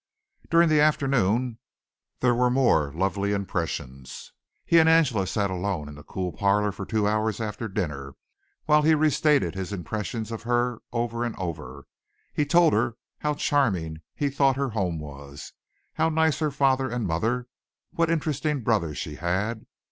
[0.49, 1.59] During the afternoon
[2.21, 4.33] there were more lovely impressions.
[4.65, 8.15] He and Angela sat alone in the cool parlor for two hours after dinner
[8.65, 11.85] while he restated his impressions of her over and over.
[12.33, 15.53] He told her how charming he thought her home was,
[15.93, 17.45] how nice her father and mother,
[17.91, 19.67] what interesting brothers she had.